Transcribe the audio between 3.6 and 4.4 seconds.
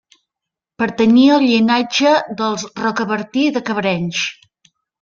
Cabrenys.